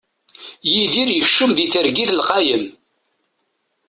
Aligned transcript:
Yidir 0.71 1.07
yekcem 1.11 1.51
di 1.57 1.65
targit 1.73 2.09
lqayen. 2.19 2.65